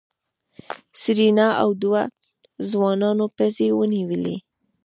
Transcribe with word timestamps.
سېرېنا 0.99 1.47
او 1.61 1.69
دوو 1.81 2.01
ځوانانو 2.69 3.25
پزې 3.35 3.67
ونيولې. 3.77 4.35